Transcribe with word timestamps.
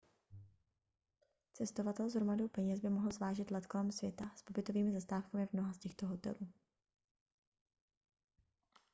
cestovatel 1.53 2.09
s 2.09 2.15
hromadou 2.15 2.47
peněz 2.47 2.79
by 2.79 2.89
mohl 2.89 3.11
zvážit 3.11 3.51
let 3.51 3.65
kolem 3.67 3.91
světa 3.91 4.31
s 4.35 4.41
pobytovými 4.41 4.91
zastávkami 4.93 5.47
v 5.47 5.53
mnoha 5.53 5.73
z 5.73 5.77
těchto 5.77 6.07
hotelů 6.07 6.47